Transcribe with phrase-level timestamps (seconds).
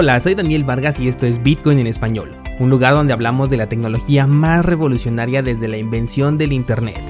[0.00, 3.56] Hola, soy Daniel Vargas y esto es Bitcoin en español, un lugar donde hablamos de
[3.56, 7.00] la tecnología más revolucionaria desde la invención del Internet.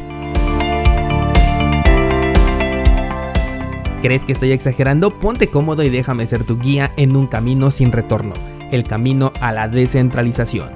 [4.00, 5.10] ¿Crees que estoy exagerando?
[5.10, 8.32] Ponte cómodo y déjame ser tu guía en un camino sin retorno,
[8.72, 10.70] el camino a la descentralización.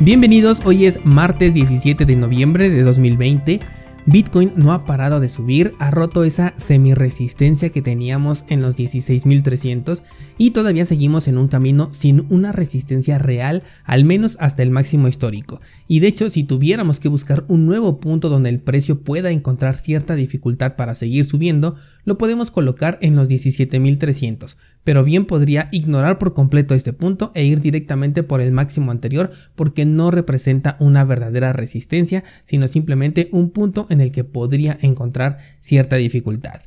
[0.00, 3.60] Bienvenidos, hoy es martes 17 de noviembre de 2020
[4.06, 10.02] Bitcoin no ha parado de subir, ha roto esa semi-resistencia que teníamos en los 16.300
[10.36, 15.08] y todavía seguimos en un camino sin una resistencia real, al menos hasta el máximo
[15.08, 15.62] histórico.
[15.88, 19.78] Y de hecho, si tuviéramos que buscar un nuevo punto donde el precio pueda encontrar
[19.78, 26.18] cierta dificultad para seguir subiendo, lo podemos colocar en los 17.300, pero bien podría ignorar
[26.18, 31.04] por completo este punto e ir directamente por el máximo anterior porque no representa una
[31.04, 36.60] verdadera resistencia, sino simplemente un punto en el que podría encontrar cierta dificultad.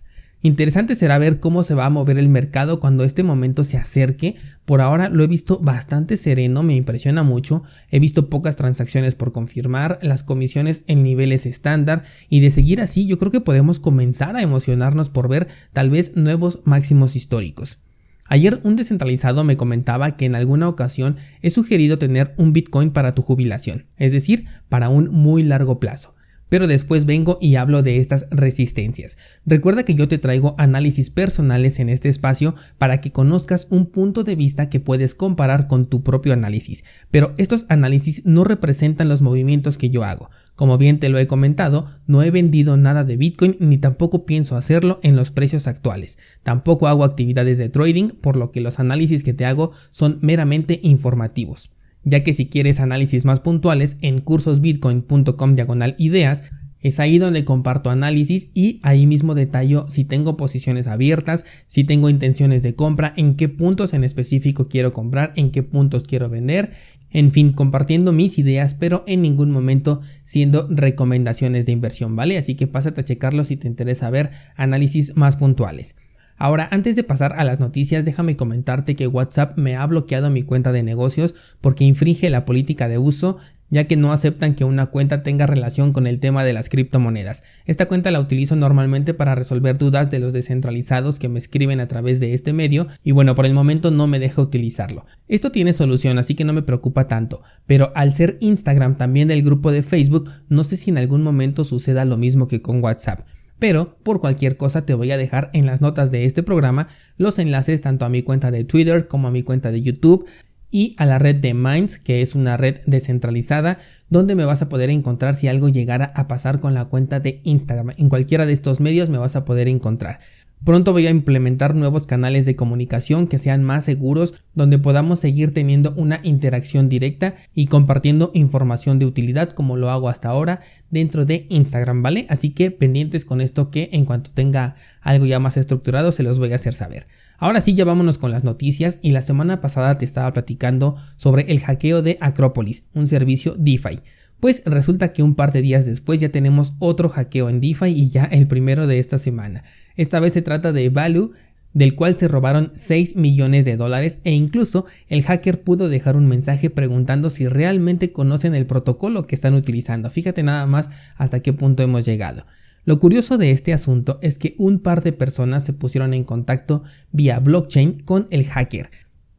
[0.44, 4.36] Interesante será ver cómo se va a mover el mercado cuando este momento se acerque.
[4.66, 7.64] Por ahora lo he visto bastante sereno, me impresiona mucho.
[7.90, 13.08] He visto pocas transacciones por confirmar, las comisiones en niveles estándar y de seguir así
[13.08, 17.80] yo creo que podemos comenzar a emocionarnos por ver tal vez nuevos máximos históricos.
[18.28, 23.14] Ayer un descentralizado me comentaba que en alguna ocasión he sugerido tener un Bitcoin para
[23.14, 26.18] tu jubilación, es decir, para un muy largo plazo
[26.50, 29.18] pero después vengo y hablo de estas resistencias.
[29.46, 34.24] Recuerda que yo te traigo análisis personales en este espacio para que conozcas un punto
[34.24, 39.22] de vista que puedes comparar con tu propio análisis, pero estos análisis no representan los
[39.22, 40.30] movimientos que yo hago.
[40.58, 44.58] Como bien te lo he comentado, no he vendido nada de Bitcoin ni tampoco pienso
[44.58, 46.18] hacerlo en los precios actuales.
[46.44, 50.82] Tampoco hago actividades de trading, por lo que los análisis que te hago son meramente
[50.84, 51.70] informativos
[52.04, 56.44] ya que si quieres análisis más puntuales en cursosbitcoin.com diagonal ideas,
[56.80, 62.10] es ahí donde comparto análisis y ahí mismo detallo si tengo posiciones abiertas, si tengo
[62.10, 66.72] intenciones de compra, en qué puntos en específico quiero comprar, en qué puntos quiero vender,
[67.12, 72.38] en fin, compartiendo mis ideas, pero en ningún momento siendo recomendaciones de inversión, ¿vale?
[72.38, 75.96] Así que pásate a checarlo si te interesa ver análisis más puntuales.
[76.40, 80.44] Ahora, antes de pasar a las noticias, déjame comentarte que WhatsApp me ha bloqueado mi
[80.44, 83.38] cuenta de negocios porque infringe la política de uso
[83.70, 87.44] ya que no aceptan que una cuenta tenga relación con el tema de las criptomonedas.
[87.66, 91.88] Esta cuenta la utilizo normalmente para resolver dudas de los descentralizados que me escriben a
[91.88, 95.06] través de este medio y bueno, por el momento no me deja utilizarlo.
[95.28, 99.44] Esto tiene solución, así que no me preocupa tanto, pero al ser Instagram también del
[99.44, 103.28] grupo de Facebook, no sé si en algún momento suceda lo mismo que con WhatsApp
[103.60, 107.40] pero por cualquier cosa te voy a dejar en las notas de este programa los
[107.40, 110.26] enlaces tanto a mi cuenta de Twitter como a mi cuenta de YouTube
[110.72, 113.80] y a la red de Minds, que es una red descentralizada
[114.10, 117.42] donde me vas a poder encontrar si algo llegara a pasar con la cuenta de
[117.44, 117.94] Instagram.
[117.98, 120.20] En cualquiera de estos medios me vas a poder encontrar.
[120.64, 125.54] Pronto voy a implementar nuevos canales de comunicación que sean más seguros, donde podamos seguir
[125.54, 131.26] teniendo una interacción directa y compartiendo información de utilidad como lo hago hasta ahora dentro
[131.26, 132.26] de Instagram, ¿vale?
[132.30, 136.40] Así que pendientes con esto que en cuanto tenga algo ya más estructurado se los
[136.40, 137.08] voy a hacer saber.
[137.38, 141.44] Ahora sí, ya vámonos con las noticias y la semana pasada te estaba platicando sobre
[141.52, 144.00] el hackeo de Acropolis, un servicio DeFi.
[144.40, 148.10] Pues resulta que un par de días después ya tenemos otro hackeo en DeFi y
[148.10, 149.64] ya el primero de esta semana.
[149.96, 151.34] Esta vez se trata de Value,
[151.74, 156.28] del cual se robaron 6 millones de dólares e incluso el hacker pudo dejar un
[156.28, 160.10] mensaje preguntando si realmente conocen el protocolo que están utilizando.
[160.10, 162.46] Fíjate nada más hasta qué punto hemos llegado.
[162.88, 166.84] Lo curioso de este asunto es que un par de personas se pusieron en contacto
[167.12, 168.92] vía blockchain con el hacker,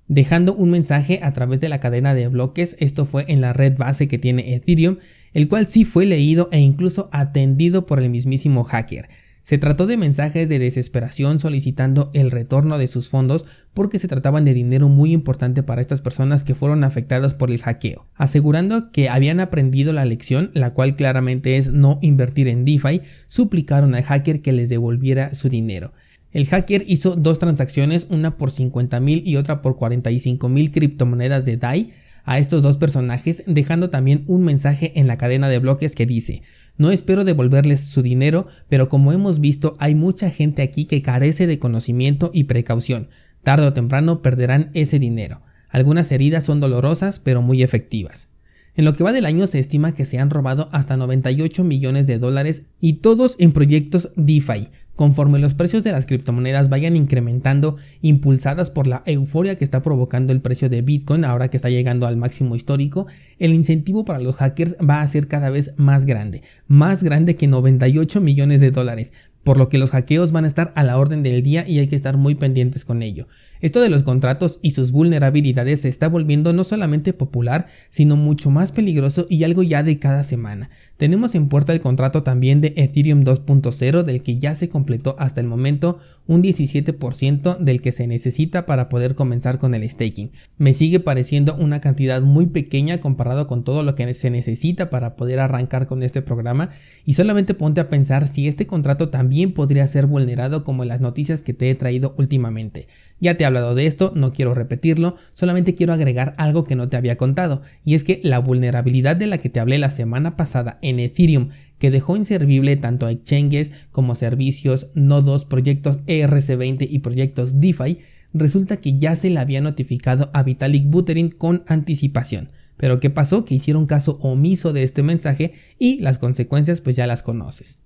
[0.06, 3.78] dejando un mensaje a través de la cadena de bloques, esto fue en la red
[3.78, 4.98] base que tiene Ethereum,
[5.32, 9.09] el cual sí fue leído e incluso atendido por el mismísimo hacker.
[9.48, 14.44] Se trató de mensajes de desesperación solicitando el retorno de sus fondos porque se trataban
[14.44, 19.09] de dinero muy importante para estas personas que fueron afectadas por el hackeo, asegurando que
[19.09, 24.42] habían aprendido la lección, la cual claramente es no invertir en DeFi, suplicaron al hacker
[24.42, 25.95] que les devolviera su dinero.
[26.30, 31.47] El hacker hizo dos transacciones, una por 50 mil y otra por 45 mil criptomonedas
[31.47, 31.92] de DAI
[32.24, 36.42] a estos dos personajes, dejando también un mensaje en la cadena de bloques que dice
[36.78, 41.47] no espero devolverles su dinero, pero como hemos visto hay mucha gente aquí que carece
[41.47, 43.09] de conocimiento y precaución.
[43.42, 45.42] Tarde o temprano perderán ese dinero.
[45.69, 48.28] Algunas heridas son dolorosas pero muy efectivas.
[48.77, 52.07] En lo que va del año se estima que se han robado hasta 98 millones
[52.07, 57.77] de dólares y todos en proyectos DeFi, Conforme los precios de las criptomonedas vayan incrementando,
[58.03, 62.09] impulsadas por la euforia que está provocando el precio de Bitcoin ahora que está llegando
[62.09, 63.06] al máximo histórico,
[63.39, 67.47] el incentivo para los hackers va a ser cada vez más grande, más grande que
[67.47, 69.12] 98 millones de dólares.
[69.45, 71.86] por lo que los hackeos van a estar a la orden del día y hay
[71.86, 73.28] que estar muy pendientes con ello.
[73.60, 78.51] Esto de los contratos y sus vulnerabilidades se está volviendo no solamente popular, sino mucho
[78.51, 80.71] más peligroso y algo ya de cada semana.
[80.97, 85.41] Tenemos en puerta el contrato también de Ethereum 2.0 del que ya se completó hasta
[85.41, 90.33] el momento un 17% del que se necesita para poder comenzar con el staking.
[90.57, 95.15] Me sigue pareciendo una cantidad muy pequeña comparado con todo lo que se necesita para
[95.15, 96.71] poder arrancar con este programa
[97.05, 101.01] y solamente ponte a pensar si este contrato también podría ser vulnerado como en las
[101.01, 102.89] noticias que te he traído últimamente.
[103.20, 106.88] Ya te he hablado de esto, no quiero repetirlo, solamente quiero agregar algo que no
[106.88, 110.36] te había contado, y es que la vulnerabilidad de la que te hablé la semana
[110.36, 111.48] pasada en Ethereum,
[111.78, 117.98] que dejó inservible tanto a exchanges como servicios, nodos, proyectos ERC20 y proyectos DeFi,
[118.34, 122.50] resulta que ya se le había notificado a Vitalik Buterin con anticipación.
[122.76, 123.44] Pero ¿qué pasó?
[123.44, 127.80] Que hicieron caso omiso de este mensaje y las consecuencias pues ya las conoces.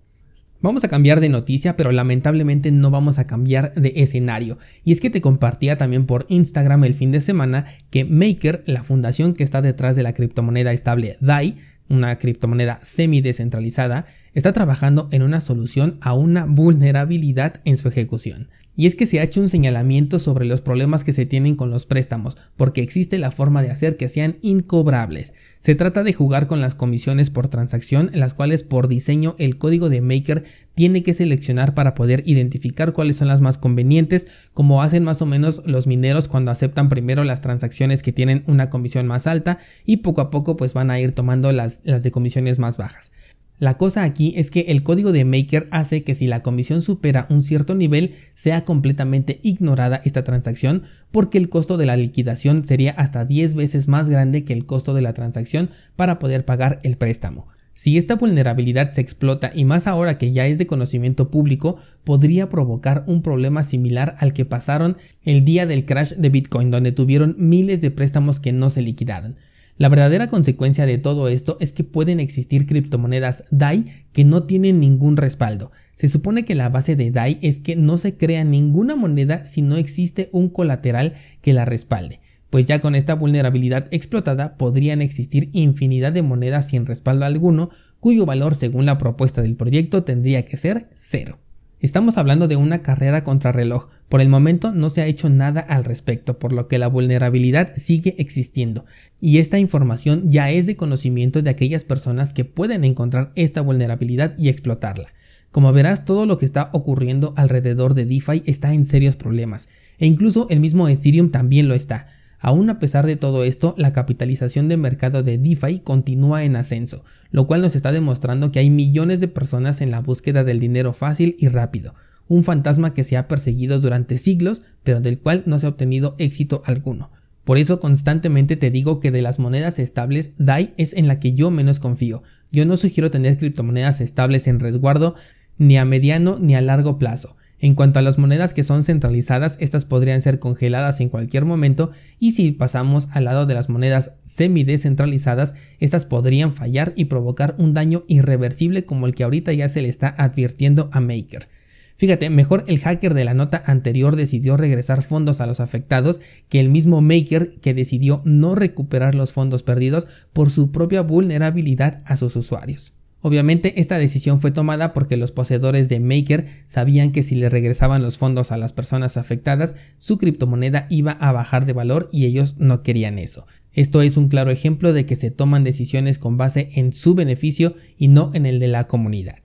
[0.63, 4.59] Vamos a cambiar de noticia, pero lamentablemente no vamos a cambiar de escenario.
[4.85, 8.85] Y es que te compartía también por Instagram el fin de semana que Maker, la
[8.85, 15.09] fundación que está detrás de la criptomoneda estable DAI, una criptomoneda semi descentralizada, está trabajando
[15.11, 18.49] en una solución a una vulnerabilidad en su ejecución.
[18.75, 21.71] Y es que se ha hecho un señalamiento sobre los problemas que se tienen con
[21.71, 25.35] los préstamos, porque existe la forma de hacer que sean incobrables.
[25.61, 29.91] Se trata de jugar con las comisiones por transacción, las cuales por diseño el código
[29.91, 35.05] de Maker tiene que seleccionar para poder identificar cuáles son las más convenientes, como hacen
[35.05, 39.27] más o menos los mineros cuando aceptan primero las transacciones que tienen una comisión más
[39.27, 42.79] alta y poco a poco pues van a ir tomando las, las de comisiones más
[42.79, 43.13] bajas.
[43.63, 47.27] La cosa aquí es que el código de Maker hace que si la comisión supera
[47.31, 50.83] un cierto nivel sea completamente ignorada esta transacción
[51.13, 54.95] porque el costo de la liquidación sería hasta 10 veces más grande que el costo
[54.95, 57.47] de la transacción para poder pagar el préstamo.
[57.73, 62.49] Si esta vulnerabilidad se explota y más ahora que ya es de conocimiento público, podría
[62.49, 67.37] provocar un problema similar al que pasaron el día del crash de Bitcoin donde tuvieron
[67.39, 69.37] miles de préstamos que no se liquidaron.
[69.79, 74.81] La verdadera consecuencia de todo esto es que pueden existir criptomonedas DAI que no tienen
[74.81, 75.73] ningún respaldo.
[75.97, 79.63] Se supone que la base de DAI es que no se crea ninguna moneda si
[79.63, 82.21] no existe un colateral que la respalde,
[82.51, 88.27] pues ya con esta vulnerabilidad explotada podrían existir infinidad de monedas sin respaldo alguno cuyo
[88.27, 91.39] valor según la propuesta del proyecto tendría que ser cero.
[91.83, 93.89] Estamos hablando de una carrera contrarreloj.
[94.09, 97.73] Por el momento no se ha hecho nada al respecto, por lo que la vulnerabilidad
[97.77, 98.85] sigue existiendo.
[99.21, 104.39] Y esta información ya es de conocimiento de aquellas personas que pueden encontrar esta vulnerabilidad
[104.39, 105.09] y explotarla.
[105.51, 109.69] Como verás, todo lo que está ocurriendo alrededor de DeFi está en serios problemas,
[109.99, 112.07] e incluso el mismo Ethereum también lo está.
[112.45, 117.05] Aún a pesar de todo esto, la capitalización de mercado de DeFi continúa en ascenso,
[117.31, 120.93] lo cual nos está demostrando que hay millones de personas en la búsqueda del dinero
[120.93, 121.95] fácil y rápido,
[122.27, 126.17] un fantasma que se ha perseguido durante siglos, pero del cual no se ha obtenido
[126.19, 127.11] éxito alguno.
[127.45, 131.35] Por eso constantemente te digo que de las monedas estables, DAI es en la que
[131.35, 132.25] yo menos confío.
[132.51, 135.15] Yo no sugiero tener criptomonedas estables en resguardo
[135.59, 137.37] ni a mediano ni a largo plazo.
[137.63, 141.93] En cuanto a las monedas que son centralizadas, estas podrían ser congeladas en cualquier momento
[142.19, 147.73] y si pasamos al lado de las monedas semi-descentralizadas, estas podrían fallar y provocar un
[147.73, 151.49] daño irreversible como el que ahorita ya se le está advirtiendo a Maker.
[151.95, 156.59] Fíjate, mejor el hacker de la nota anterior decidió regresar fondos a los afectados que
[156.59, 162.17] el mismo Maker que decidió no recuperar los fondos perdidos por su propia vulnerabilidad a
[162.17, 162.93] sus usuarios.
[163.23, 168.03] Obviamente esta decisión fue tomada porque los poseedores de Maker sabían que si le regresaban
[168.03, 172.57] los fondos a las personas afectadas, su criptomoneda iba a bajar de valor y ellos
[172.59, 173.47] no querían eso.
[173.73, 177.77] Esto es un claro ejemplo de que se toman decisiones con base en su beneficio
[177.97, 179.39] y no en el de la comunidad.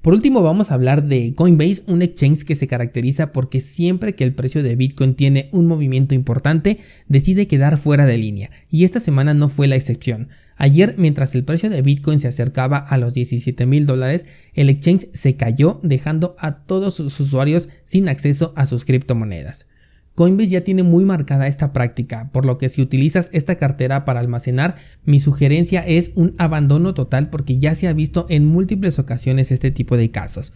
[0.00, 4.22] Por último vamos a hablar de Coinbase, un exchange que se caracteriza porque siempre que
[4.22, 9.00] el precio de Bitcoin tiene un movimiento importante, decide quedar fuera de línea, y esta
[9.00, 10.28] semana no fue la excepción.
[10.56, 15.08] Ayer, mientras el precio de Bitcoin se acercaba a los 17 mil dólares, el exchange
[15.12, 19.66] se cayó dejando a todos sus usuarios sin acceso a sus criptomonedas.
[20.14, 24.20] Coinbase ya tiene muy marcada esta práctica, por lo que si utilizas esta cartera para
[24.20, 29.50] almacenar, mi sugerencia es un abandono total porque ya se ha visto en múltiples ocasiones
[29.50, 30.52] este tipo de casos.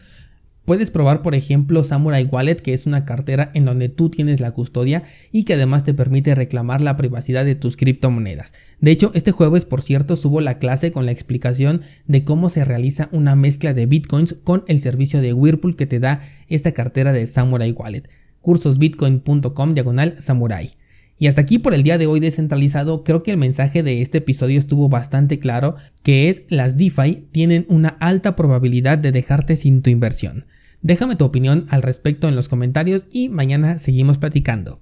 [0.69, 4.51] Puedes probar, por ejemplo, Samurai Wallet, que es una cartera en donde tú tienes la
[4.51, 8.53] custodia y que además te permite reclamar la privacidad de tus criptomonedas.
[8.79, 12.67] De hecho, este jueves, por cierto, subo la clase con la explicación de cómo se
[12.67, 17.15] realiza una mezcla de bitcoins con el servicio de Whirlpool que te da esta cartera
[17.15, 18.03] de Samurai Wallet.
[18.43, 20.73] cursosbitcoin.com diagonal samurai.
[21.19, 24.19] Y hasta aquí por el día de hoy descentralizado, creo que el mensaje de este
[24.19, 29.81] episodio estuvo bastante claro, que es las DeFi tienen una alta probabilidad de dejarte sin
[29.81, 30.45] tu inversión.
[30.83, 34.77] Déjame tu opinión al respecto en los comentarios y mañana seguimos platicando.